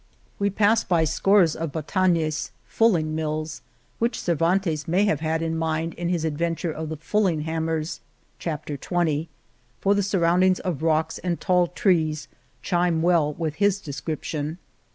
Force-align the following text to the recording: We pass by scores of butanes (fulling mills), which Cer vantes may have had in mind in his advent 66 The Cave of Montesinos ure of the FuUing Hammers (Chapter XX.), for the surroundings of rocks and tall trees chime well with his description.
We 0.39 0.49
pass 0.49 0.83
by 0.83 1.03
scores 1.03 1.55
of 1.55 1.71
butanes 1.71 2.49
(fulling 2.65 3.13
mills), 3.13 3.61
which 3.99 4.19
Cer 4.19 4.35
vantes 4.35 4.87
may 4.87 5.05
have 5.05 5.19
had 5.19 5.43
in 5.43 5.55
mind 5.55 5.93
in 5.93 6.09
his 6.09 6.25
advent 6.25 6.57
66 6.61 6.61
The 6.61 6.65
Cave 6.65 6.71
of 6.71 6.73
Montesinos 6.73 6.73
ure 6.73 6.81
of 6.81 6.89
the 6.89 7.37
FuUing 7.37 7.41
Hammers 7.45 7.99
(Chapter 8.39 8.77
XX.), 8.79 9.27
for 9.79 9.93
the 9.93 10.01
surroundings 10.01 10.59
of 10.61 10.81
rocks 10.81 11.19
and 11.19 11.39
tall 11.39 11.67
trees 11.67 12.27
chime 12.63 13.03
well 13.03 13.33
with 13.35 13.53
his 13.61 13.79
description. 13.79 14.57